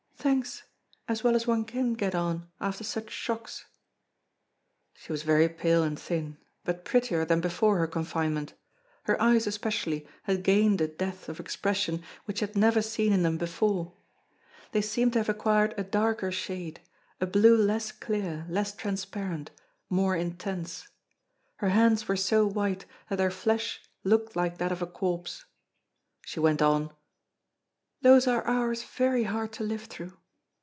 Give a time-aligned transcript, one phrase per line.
[0.23, 0.61] "Thanks.
[1.07, 3.65] As well as one can get on, after such shocks!"
[4.93, 8.53] She was very pale and thin, but prettier than before her confinement.
[9.05, 13.23] Her eyes especially had gained a depth of expression which he had never seen in
[13.23, 13.97] them before.
[14.73, 16.81] They seemed to have acquired a darker shade,
[17.19, 19.49] a blue less clear, less transparent,
[19.89, 20.87] more intense.
[21.55, 25.45] Her hands were so white that their flesh looked like that of a corpse.
[26.27, 26.91] She went on:
[28.03, 30.17] "Those are hours very hard to live through.